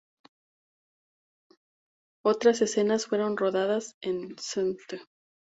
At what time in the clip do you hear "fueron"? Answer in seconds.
3.05-3.37